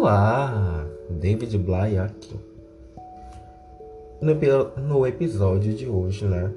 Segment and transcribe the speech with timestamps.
[0.00, 2.34] Olá, David Bly aqui.
[4.18, 4.34] No,
[4.82, 6.50] no episódio de hoje, né,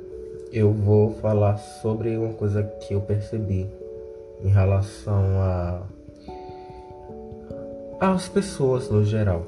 [0.49, 3.69] eu vou falar sobre uma coisa que eu percebi
[4.41, 5.81] em relação a
[7.99, 9.43] às pessoas no geral,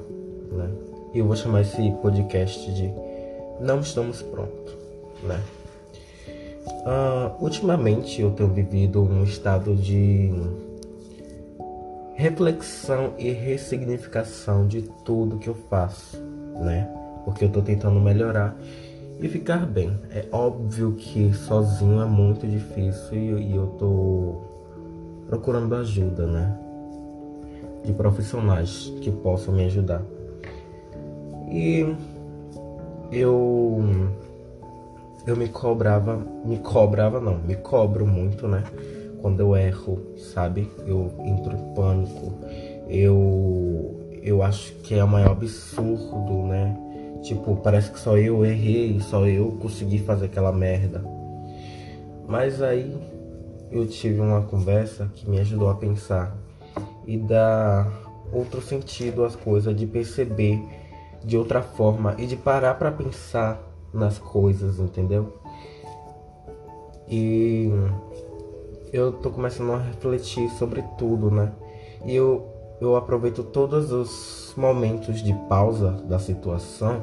[0.52, 0.70] né?
[1.14, 2.92] E eu vou chamar esse podcast de
[3.62, 4.76] Não Estamos Prontos,
[5.22, 5.42] né?
[6.68, 10.30] Uh, ultimamente eu tenho vivido um estado de
[12.16, 16.16] reflexão e ressignificação de tudo que eu faço,
[16.60, 16.88] né?
[17.24, 18.56] Porque eu tô tentando melhorar
[19.20, 19.94] e ficar bem.
[20.10, 24.42] É óbvio que sozinho é muito difícil e, e eu tô
[25.28, 26.58] procurando ajuda, né?
[27.84, 30.02] De profissionais que possam me ajudar.
[31.50, 31.94] E
[33.12, 34.10] eu
[35.26, 38.62] eu me cobrava, me cobrava não, me cobro muito, né?
[39.26, 40.70] quando eu erro, sabe?
[40.86, 42.32] Eu entro em pânico.
[42.88, 46.76] Eu eu acho que é o maior absurdo, né?
[47.22, 51.04] Tipo, parece que só eu errei, só eu consegui fazer aquela merda.
[52.28, 52.96] Mas aí
[53.70, 56.36] eu tive uma conversa que me ajudou a pensar
[57.04, 57.90] e dar
[58.32, 60.60] outro sentido às coisas, de perceber
[61.24, 63.60] de outra forma e de parar para pensar
[63.96, 65.32] nas coisas, entendeu?
[67.08, 67.70] E
[68.92, 71.52] eu tô começando a refletir sobre tudo, né?
[72.04, 72.46] E eu,
[72.80, 77.02] eu aproveito todos os momentos de pausa da situação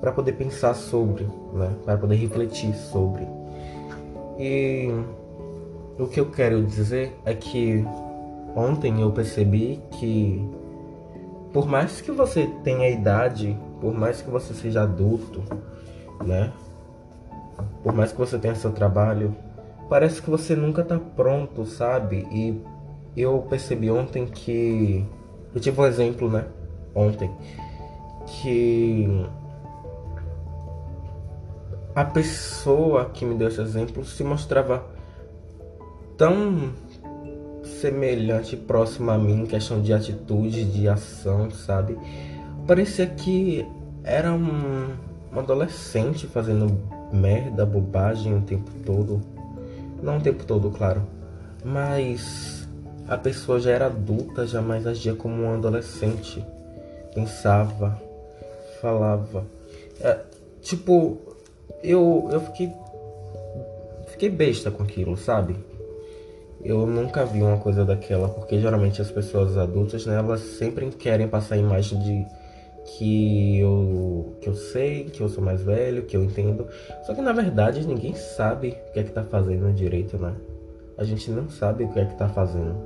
[0.00, 1.70] para poder pensar sobre, né?
[1.84, 3.26] Para poder refletir sobre.
[4.38, 4.88] E
[5.98, 7.84] o que eu quero dizer é que
[8.56, 10.46] ontem eu percebi que
[11.52, 15.42] por mais que você tenha idade, por mais que você seja adulto,
[16.22, 16.52] né?
[17.82, 19.34] Por mais que você tenha seu trabalho,
[19.88, 22.26] parece que você nunca tá pronto, sabe?
[22.30, 22.60] E
[23.16, 25.06] eu percebi ontem que.
[25.54, 26.46] Eu tive um exemplo, né?
[26.94, 27.30] Ontem.
[28.26, 29.26] Que.
[31.94, 34.84] A pessoa que me deu esse exemplo se mostrava
[36.16, 36.72] tão
[37.62, 41.96] semelhante, próxima a mim, em questão de atitude, de ação, sabe?
[42.66, 43.66] Parecia que
[44.02, 44.88] era um,
[45.34, 46.80] um adolescente fazendo
[47.12, 49.20] merda, bobagem o tempo todo
[50.04, 51.02] não o tempo todo, claro.
[51.64, 52.68] Mas
[53.08, 56.44] a pessoa já era adulta, jamais agia como um adolescente.
[57.14, 58.00] Pensava,
[58.80, 59.46] falava.
[60.00, 60.18] É,
[60.60, 61.18] tipo,
[61.82, 62.70] eu, eu fiquei.
[64.08, 65.56] Fiquei besta com aquilo, sabe?
[66.62, 71.26] Eu nunca vi uma coisa daquela, porque geralmente as pessoas adultas, né, elas sempre querem
[71.26, 72.26] passar a imagem de
[72.84, 76.68] que eu, que eu sei, que eu sou mais velho, que eu entendo.
[77.04, 80.34] Só que na verdade ninguém sabe o que é que tá fazendo direito, né?
[80.96, 82.76] A gente não sabe o que é que tá fazendo.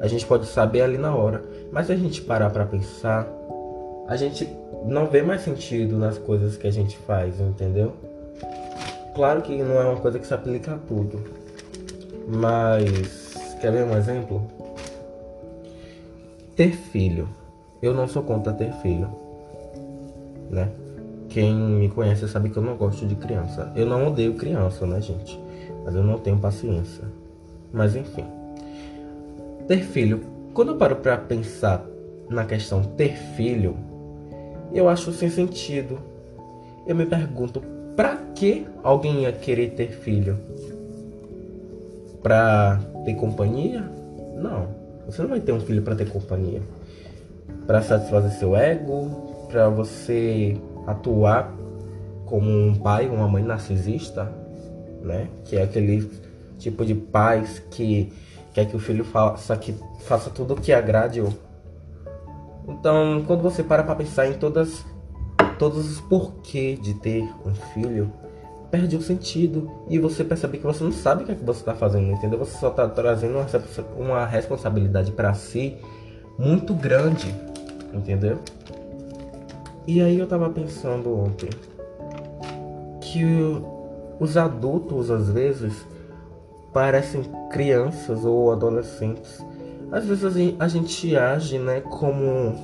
[0.00, 1.42] A gente pode saber ali na hora,
[1.72, 3.28] mas se a gente parar para pensar,
[4.06, 4.48] a gente
[4.86, 7.92] não vê mais sentido nas coisas que a gente faz, entendeu?
[9.14, 11.20] Claro que não é uma coisa que se aplica a tudo.
[12.28, 14.46] Mas quer ver um exemplo?
[16.54, 17.28] Ter filho.
[17.82, 19.27] Eu não sou contra ter filho
[20.50, 20.70] né?
[21.28, 23.70] Quem me conhece sabe que eu não gosto de criança.
[23.76, 25.38] Eu não odeio criança, né, gente?
[25.84, 27.04] Mas eu não tenho paciência.
[27.72, 28.24] Mas enfim.
[29.66, 30.20] Ter filho.
[30.54, 31.84] Quando eu paro para pensar
[32.30, 33.76] na questão ter filho,
[34.72, 35.98] eu acho sem sentido.
[36.86, 37.62] Eu me pergunto,
[37.94, 40.38] para que alguém ia querer ter filho?
[42.22, 43.82] Pra ter companhia?
[44.36, 44.68] Não.
[45.06, 46.62] Você não vai ter um filho para ter companhia.
[47.66, 51.52] Para satisfazer seu ego, para você atuar
[52.24, 54.30] como um pai, uma mãe narcisista,
[55.02, 55.28] né?
[55.44, 56.10] Que é aquele
[56.58, 58.12] tipo de pais que
[58.52, 61.22] quer que o filho faça, que faça tudo o que agrade.
[62.66, 64.84] Então, quando você para para pensar em todas
[65.58, 68.12] todos os porquês de ter um filho,
[68.70, 71.60] perde o sentido e você percebe que você não sabe o que, é que você
[71.60, 72.38] está fazendo, entendeu?
[72.38, 73.38] Você só está trazendo
[73.96, 75.76] uma responsabilidade para si
[76.38, 77.34] muito grande,
[77.92, 78.38] entendeu?
[79.88, 81.48] E aí eu tava pensando ontem
[83.00, 83.24] que
[84.20, 85.72] os adultos às vezes
[86.74, 89.42] parecem crianças ou adolescentes.
[89.90, 92.54] Às vezes a gente age, né, como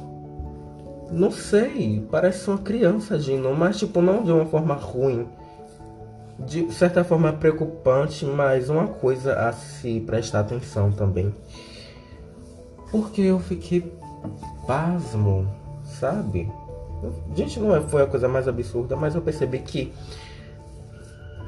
[1.11, 5.27] não sei, parece uma criança agindo, mas tipo não de uma forma ruim.
[6.39, 11.35] De certa forma preocupante, mas uma coisa a se prestar atenção também.
[12.91, 13.91] Porque eu fiquei
[14.67, 15.49] pasmo,
[15.85, 16.53] sabe?
[17.35, 19.93] Gente, não é, foi a coisa mais absurda, mas eu percebi que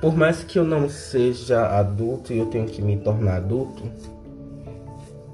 [0.01, 3.83] por mais que eu não seja adulto e eu tenho que me tornar adulto,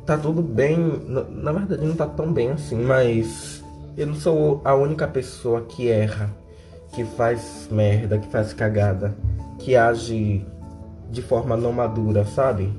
[0.06, 0.76] tá tudo bem.
[1.06, 3.62] Na, na verdade, não tá tão bem assim, mas
[3.96, 6.30] eu não sou a única pessoa que erra,
[6.92, 9.14] que faz merda, que faz cagada,
[9.58, 10.46] que age
[11.10, 12.72] de forma não madura, sabe?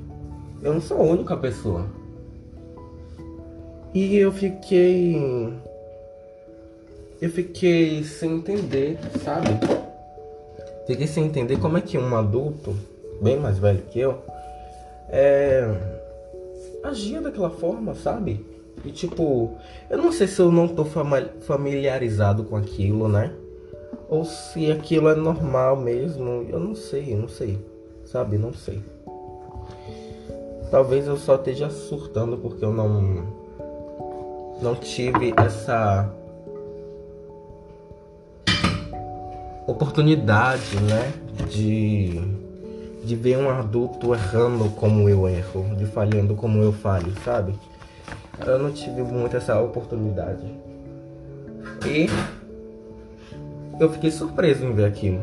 [0.62, 1.86] Eu não sou a única pessoa.
[3.92, 5.52] E eu fiquei.
[7.20, 9.48] Eu fiquei sem entender, sabe?
[10.86, 12.76] Fiquei sem entender como é que um adulto,
[13.20, 14.18] bem mais velho que eu,
[15.08, 15.64] é,
[16.82, 18.44] agia daquela forma, sabe?
[18.84, 19.52] E tipo,
[19.88, 20.84] eu não sei se eu não tô
[21.40, 23.32] familiarizado com aquilo, né?
[24.08, 27.58] Ou se aquilo é normal mesmo, eu não sei, eu não sei,
[28.04, 28.36] sabe?
[28.36, 28.82] Não sei.
[30.70, 33.44] Talvez eu só esteja surtando porque eu não
[34.60, 36.10] não tive essa
[39.66, 41.12] oportunidade, né,
[41.50, 42.44] de
[43.04, 47.54] de ver um adulto errando como eu erro, de falhando como eu falho, sabe?
[48.46, 50.42] Eu não tive muito essa oportunidade.
[51.86, 52.08] E
[53.78, 55.20] eu fiquei surpreso em ver aquilo.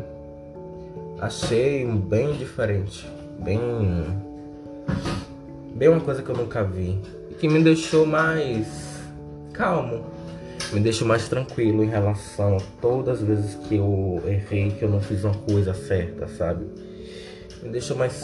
[1.19, 3.07] Achei bem diferente,
[3.39, 3.59] bem
[5.75, 6.99] bem uma coisa que eu nunca vi
[7.29, 9.01] e que me deixou mais
[9.53, 10.03] calmo,
[10.73, 14.89] me deixou mais tranquilo em relação a todas as vezes que eu errei, que eu
[14.89, 16.65] não fiz uma coisa certa, sabe?
[17.61, 18.23] me deixou mais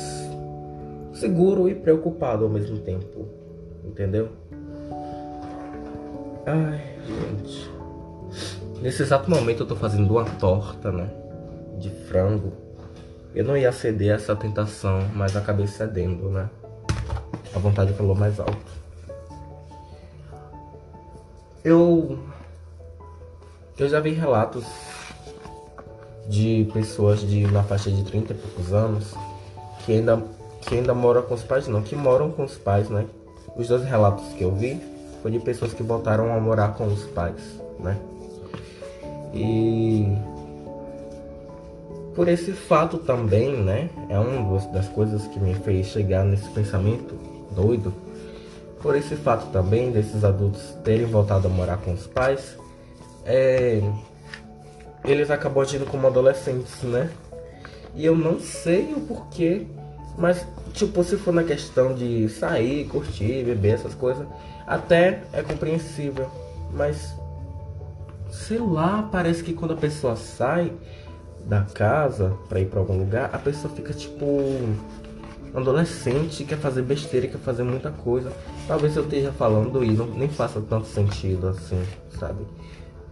[1.13, 3.27] seguro e preocupado ao mesmo tempo.
[3.83, 4.29] Entendeu?
[6.45, 7.71] Ai, gente.
[8.81, 11.09] Nesse exato momento eu tô fazendo uma torta, né?
[11.79, 12.53] De frango.
[13.33, 16.49] Eu não ia ceder a essa tentação, mas acabei cedendo, né?
[17.55, 18.86] A vontade falou mais alto.
[21.63, 22.19] Eu.
[23.77, 24.65] Eu já vi relatos
[26.27, 29.13] de pessoas de na faixa de 30 e poucos anos
[29.85, 30.21] que ainda,
[30.61, 33.05] que ainda moram com os pais, não, que moram com os pais, né?
[33.55, 34.81] Os dois relatos que eu vi
[35.21, 37.41] foi de pessoas que voltaram a morar com os pais,
[37.79, 37.97] né?
[39.33, 40.17] E
[42.13, 43.89] por esse fato também, né?
[44.09, 47.15] É uma das coisas que me fez chegar nesse pensamento
[47.55, 47.93] doido.
[48.81, 52.57] Por esse fato também desses adultos terem voltado a morar com os pais,
[53.25, 53.81] é,
[55.03, 57.09] eles acabam agindo como adolescentes, né?
[57.95, 59.65] E eu não sei o porquê,
[60.17, 64.27] mas tipo, se for na questão de sair, curtir, beber, essas coisas,
[64.65, 66.29] até é compreensível.
[66.71, 67.15] Mas
[68.29, 70.71] sei lá, parece que quando a pessoa sai
[71.45, 74.25] da casa para ir para algum lugar, a pessoa fica tipo
[75.53, 78.31] adolescente, quer fazer besteira, quer fazer muita coisa.
[78.67, 81.81] Talvez eu esteja falando e não, nem faça tanto sentido assim,
[82.19, 82.45] sabe?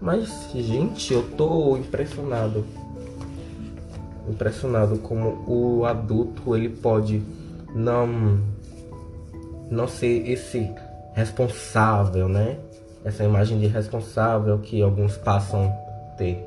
[0.01, 2.65] Mas, gente, eu tô impressionado.
[4.27, 7.21] Impressionado como o adulto ele pode
[7.73, 8.39] não
[9.69, 10.71] não ser esse
[11.13, 12.57] responsável, né?
[13.03, 16.43] Essa imagem de responsável que alguns passam a ter.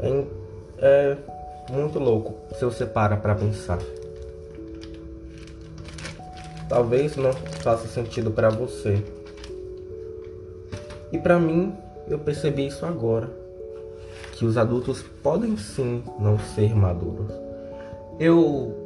[0.00, 0.24] É,
[0.78, 1.16] é
[1.70, 3.78] muito louco se você para pra pensar.
[6.68, 9.02] Talvez não faça sentido para você.
[11.12, 11.74] E para mim,
[12.08, 13.30] eu percebi isso agora,
[14.32, 17.32] que os adultos podem sim não ser maduros.
[18.18, 18.76] Eu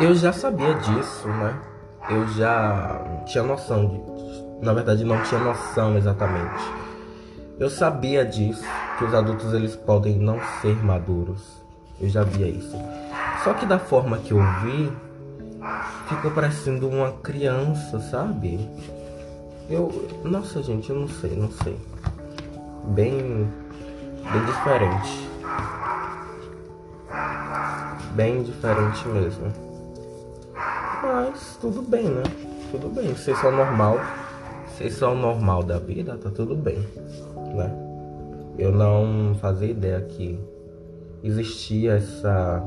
[0.00, 1.60] eu já sabia disso, né?
[2.10, 6.81] Eu já tinha noção de, na verdade não tinha noção exatamente.
[7.58, 8.64] Eu sabia disso,
[8.98, 11.62] que os adultos eles podem não ser maduros.
[12.00, 12.76] Eu já via isso.
[13.44, 14.92] Só que da forma que eu vi,
[16.08, 18.68] fica parecendo uma criança, sabe?
[19.68, 20.08] Eu.
[20.24, 21.78] Nossa, gente, eu não sei, não sei.
[22.88, 23.48] Bem.
[24.32, 25.28] Bem diferente.
[28.14, 29.52] Bem diferente mesmo.
[31.02, 32.22] Mas tudo bem, né?
[32.70, 33.10] Tudo bem.
[33.12, 33.98] Isso é normal.
[34.76, 36.78] Se isso é o normal da vida, tá tudo bem.
[37.54, 37.70] Né?
[38.58, 40.38] Eu não fazia ideia que
[41.22, 42.62] existia essa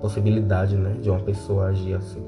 [0.00, 2.24] possibilidade, né, de uma pessoa agir assim.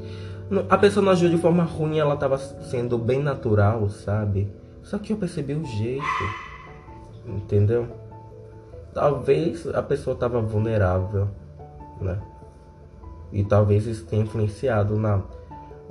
[0.69, 4.53] A pessoa não agiu de forma ruim, ela estava sendo bem natural, sabe?
[4.83, 6.05] Só que eu percebi o jeito,
[7.25, 7.87] entendeu?
[8.93, 11.29] Talvez a pessoa estava vulnerável,
[12.01, 12.19] né?
[13.33, 15.23] E talvez isso tenha influenciado na,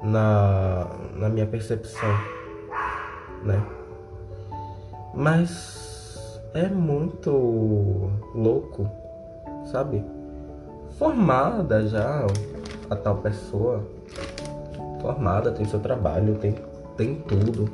[0.04, 2.10] na, na minha percepção,
[3.44, 3.64] né?
[5.14, 8.90] Mas é muito louco,
[9.72, 10.04] sabe?
[11.00, 12.28] formada já,
[12.90, 13.88] a tal pessoa.
[15.02, 16.54] Formada, tem seu trabalho, tem,
[16.98, 17.72] tem tudo.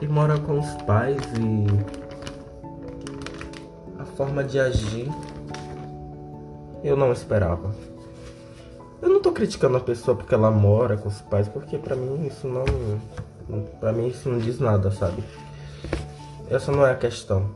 [0.00, 1.66] E mora com os pais e
[3.98, 5.08] a forma de agir
[6.82, 7.70] Eu não esperava.
[9.00, 12.26] Eu não tô criticando a pessoa porque ela mora com os pais, porque pra mim
[12.26, 12.64] isso não.
[13.80, 15.22] Pra mim isso não diz nada, sabe?
[16.50, 17.50] Essa não é a questão.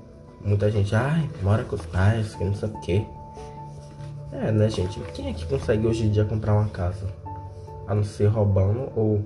[0.44, 3.06] Muita gente, ai, mora com os pais, que não sei o quê.
[4.32, 5.00] É, né, gente?
[5.14, 7.06] Quem é que consegue hoje em dia comprar uma casa?
[7.86, 9.24] A não ser roubando ou,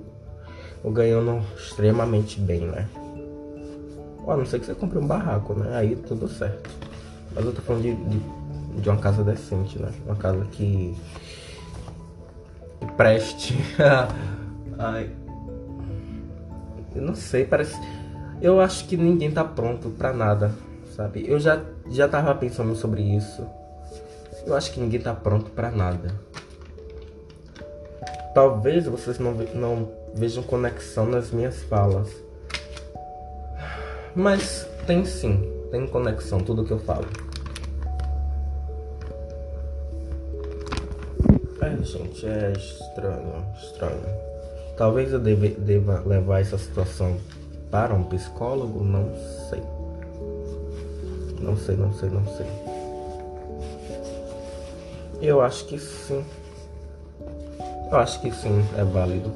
[0.83, 2.87] ou ganhando extremamente bem, né?
[4.25, 5.75] Ou a não ser que você compre um barraco, né?
[5.75, 6.69] Aí tudo certo.
[7.35, 9.91] Mas eu tô falando de, de, de uma casa decente, né?
[10.05, 10.95] Uma casa que.
[12.79, 13.57] que preste.
[14.79, 15.22] Ai.
[16.95, 17.75] Eu não sei, parece.
[18.41, 20.51] Eu acho que ninguém tá pronto pra nada,
[20.95, 21.25] sabe?
[21.27, 23.45] Eu já, já tava pensando sobre isso.
[24.45, 26.13] Eu acho que ninguém tá pronto pra nada.
[28.33, 32.09] Talvez vocês não, não vejam conexão nas minhas falas.
[34.15, 37.07] Mas tem sim, tem conexão tudo que eu falo.
[41.61, 44.32] É, gente, é estranho, estranho.
[44.75, 47.17] Talvez eu deve, deva levar essa situação
[47.69, 49.11] para um psicólogo, não
[49.49, 49.61] sei.
[51.39, 52.45] Não sei, não sei, não sei.
[55.21, 56.23] Eu acho que sim.
[57.91, 59.31] Eu acho que sim, é válido.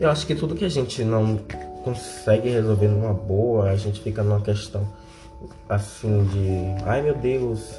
[0.00, 1.38] Eu acho que tudo que a gente não
[1.82, 4.86] consegue resolver numa boa, a gente fica numa questão
[5.68, 7.78] assim de, ai meu Deus,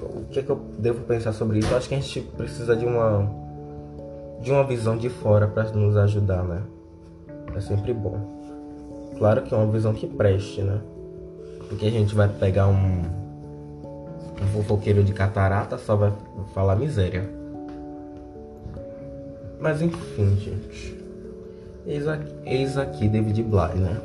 [0.00, 1.68] o que é que eu devo pensar sobre isso?
[1.70, 3.47] Eu acho que a gente precisa de uma
[4.40, 6.62] de uma visão de fora para nos ajudar, né?
[7.54, 8.38] É sempre bom.
[9.18, 10.80] Claro que é uma visão que preste, né?
[11.68, 13.02] Porque a gente vai pegar um,
[14.40, 16.12] um fofoqueiro de catarata, só vai
[16.54, 17.28] falar miséria.
[19.60, 20.96] Mas enfim, gente.
[21.84, 24.00] Eis aqui, eis aqui David Bly, né?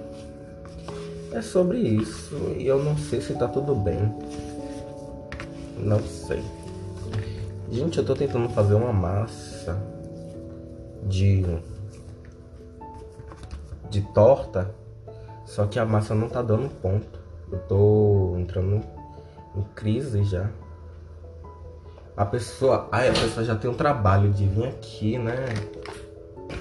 [1.32, 4.14] É sobre isso e eu não sei se tá tudo bem.
[5.78, 6.42] Não sei.
[7.72, 9.93] Gente, eu tô tentando fazer uma massa
[11.08, 11.46] de
[13.90, 14.74] de torta,
[15.46, 17.20] só que a massa não tá dando ponto.
[17.52, 18.82] Eu tô entrando
[19.56, 20.50] em crise já.
[22.18, 25.46] A pessoa, ai, a pessoa já tem um trabalho de vir aqui, né?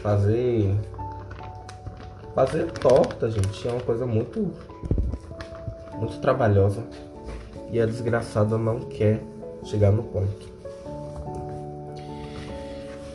[0.03, 0.77] Fazer
[2.35, 4.53] Fazer torta, gente, é uma coisa muito
[5.95, 6.83] muito trabalhosa.
[7.71, 9.23] E a desgraçada não quer
[9.65, 10.52] chegar no ponto.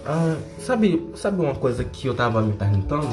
[0.09, 3.09] Ah, sabe, sabe uma coisa que eu tava me perguntando?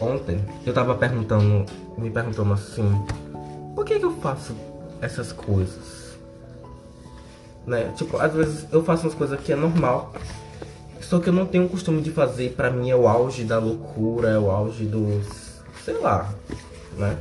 [0.00, 1.66] Ontem, eu tava perguntando,
[1.98, 2.90] me perguntando assim,
[3.74, 4.56] por que, que eu faço
[5.02, 6.16] essas coisas?
[7.66, 7.92] Né?
[7.94, 10.14] Tipo, às vezes eu faço umas coisas que é normal,
[11.02, 13.58] só que eu não tenho o costume de fazer, pra mim é o auge da
[13.58, 15.20] loucura, é o auge do.
[15.84, 16.32] sei lá,
[16.96, 17.18] né?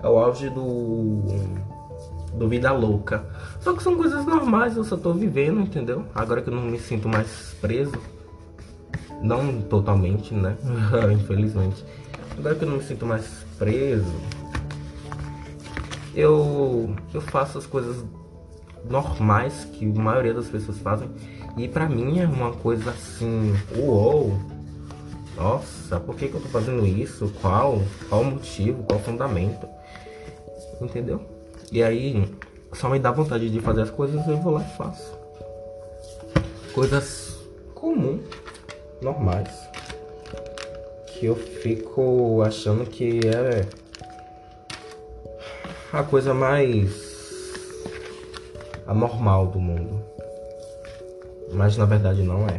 [0.00, 1.24] É o auge do.
[2.36, 3.24] Do vida louca.
[3.60, 6.04] Só que são coisas normais, eu só tô vivendo, entendeu?
[6.14, 7.94] Agora que eu não me sinto mais preso.
[9.22, 10.56] Não totalmente, né?
[11.12, 11.84] Infelizmente.
[12.36, 13.26] Agora que eu não me sinto mais
[13.58, 14.12] preso.
[16.14, 16.94] Eu.
[17.12, 18.04] eu faço as coisas
[18.88, 21.08] normais que a maioria das pessoas fazem
[21.56, 24.38] e pra mim é uma coisa assim, uou!
[25.36, 27.32] Nossa, por que, que eu tô fazendo isso?
[27.40, 27.80] Qual?
[28.08, 28.82] Qual o motivo?
[28.84, 29.66] Qual o fundamento?
[30.80, 31.33] Entendeu?
[31.72, 32.24] E aí,
[32.72, 35.18] só me dá vontade de fazer as coisas, eu vou lá e faço.
[36.72, 37.36] Coisas
[37.74, 38.22] comuns,
[39.00, 39.50] normais.
[41.06, 43.66] Que eu fico achando que é
[45.92, 47.12] a coisa mais
[48.86, 50.14] anormal do mundo
[51.54, 52.56] mas na verdade não é.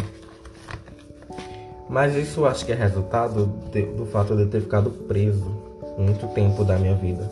[1.88, 5.52] Mas isso acho que é resultado de, do fato de eu ter ficado preso
[5.98, 7.30] muito tempo da minha vida,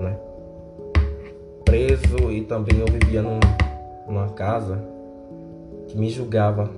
[0.00, 0.16] né?
[1.74, 3.40] Preso e também eu vivia num,
[4.06, 4.80] numa casa
[5.88, 6.70] que me julgava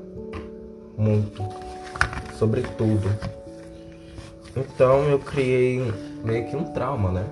[0.96, 1.46] muito
[2.38, 3.06] sobre tudo.
[4.56, 5.82] Então eu criei
[6.24, 7.26] meio que um trauma, né?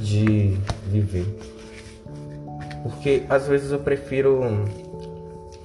[0.00, 0.56] De
[0.86, 1.26] viver.
[2.82, 4.40] Porque às vezes eu prefiro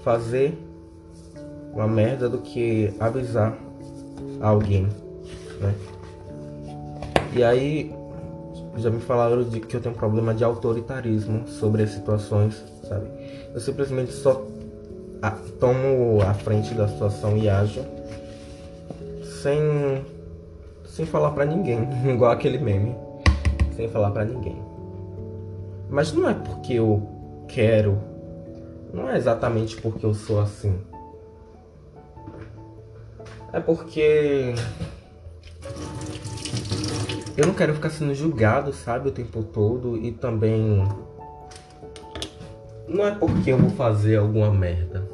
[0.03, 0.53] fazer
[1.73, 3.57] uma merda do que avisar
[4.41, 4.89] alguém,
[5.61, 5.73] né?
[7.33, 8.00] E aí
[8.77, 13.07] já me falaram de que eu tenho um problema de autoritarismo sobre as situações, sabe?
[13.53, 14.45] Eu simplesmente só
[15.21, 17.83] a, tomo a frente da situação e ajo
[19.41, 20.05] sem
[20.85, 22.95] sem falar para ninguém, igual aquele meme,
[23.75, 24.61] sem falar para ninguém.
[25.89, 27.01] Mas não é porque eu
[27.47, 28.11] quero
[28.93, 30.77] não é exatamente porque eu sou assim.
[33.53, 34.53] É porque
[37.37, 40.85] eu não quero ficar sendo julgado, sabe, o tempo todo e também
[42.87, 45.07] não é porque eu vou fazer alguma merda.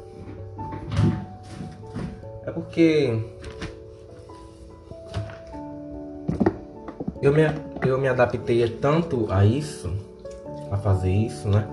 [2.44, 3.22] É porque
[7.22, 7.42] eu me,
[7.86, 9.92] eu me adaptei tanto a isso,
[10.70, 11.68] a fazer isso, né?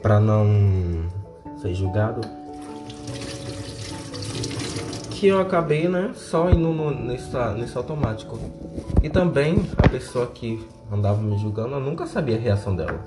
[0.00, 1.08] Pra não
[1.60, 2.20] ser julgado.
[5.14, 6.12] Que eu acabei, né?
[6.16, 8.36] Só indo no, nesse, nesse automático.
[9.00, 12.98] E também a pessoa que andava me julgando, eu nunca sabia a reação dela.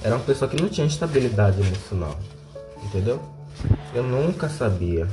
[0.00, 2.16] Era uma pessoa que não tinha estabilidade emocional.
[2.84, 3.20] Entendeu?
[3.92, 5.08] Eu nunca sabia.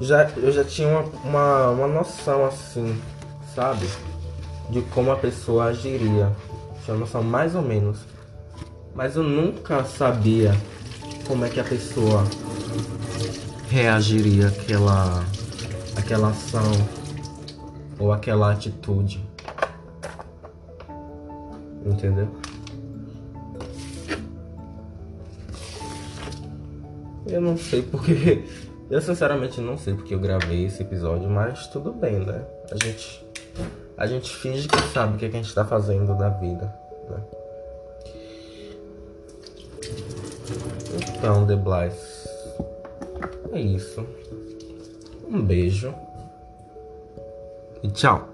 [0.00, 2.98] Já, eu já tinha uma, uma, uma noção assim,
[3.54, 3.86] sabe?
[4.70, 6.32] De como a pessoa agiria.
[6.84, 7.98] Tinha uma noção mais ou menos.
[8.94, 10.56] Mas eu nunca sabia
[11.28, 12.24] como é que a pessoa
[13.72, 15.24] reagiria àquela,
[15.96, 16.70] àquela ação
[17.98, 19.26] ou aquela atitude.
[21.82, 22.28] Entendeu?
[27.26, 28.44] Eu não sei porque.
[28.90, 32.44] Eu sinceramente não sei porque eu gravei esse episódio, mas tudo bem, né?
[32.70, 33.24] A gente.
[33.96, 36.74] A gente finge que sabe o que, a gente tá fazendo da vida,
[37.08, 37.20] né?
[41.16, 42.11] Então, The Bliss.
[43.52, 44.06] É isso.
[45.28, 45.94] Um beijo.
[47.82, 48.31] E tchau.